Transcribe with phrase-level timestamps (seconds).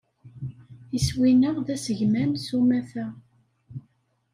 [0.97, 3.07] Iswi-nneɣ d assegman, s umata.